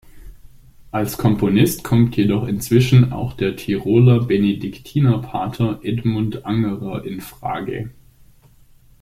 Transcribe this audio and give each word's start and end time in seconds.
Als 0.89 1.15
Komponist 1.19 1.83
kommt 1.83 2.17
jedoch 2.17 2.47
inzwischen 2.47 3.11
auch 3.13 3.33
der 3.33 3.55
Tiroler 3.55 4.23
Benediktinerpater 4.25 5.79
Edmund 5.83 6.43
Angerer 6.43 7.05
in 7.05 7.21
Frage. 7.21 7.91